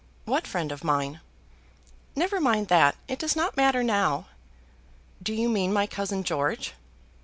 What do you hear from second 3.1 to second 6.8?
does not matter now." "Do you mean my cousin George?"